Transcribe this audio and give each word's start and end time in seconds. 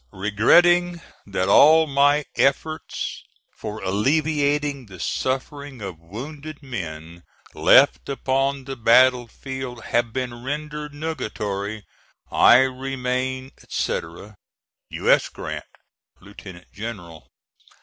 Regretting 0.13 0.99
that 1.27 1.47
all 1.47 1.85
my 1.85 2.25
efforts 2.35 3.21
for 3.55 3.83
alleviating 3.83 4.87
the 4.87 4.99
sufferings 4.99 5.83
of 5.83 5.99
wounded 5.99 6.63
men 6.63 7.21
left 7.53 8.09
upon 8.09 8.63
the 8.63 8.75
battle 8.75 9.27
field 9.27 9.83
have 9.83 10.11
been 10.11 10.43
rendered 10.43 10.91
nugatory, 10.91 11.85
I 12.31 12.61
remain, 12.61 13.51
&c., 13.69 13.93
U. 14.89 15.11
S. 15.11 15.29
GRANT, 15.29 15.65
Lieutenant 16.19 16.71
General. 16.73 17.27